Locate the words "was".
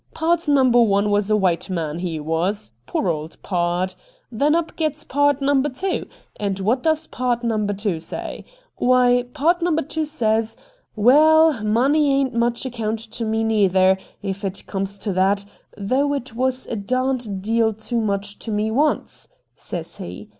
1.11-1.29, 2.19-2.71, 16.33-16.65